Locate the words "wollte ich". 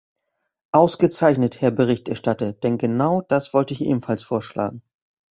3.53-3.81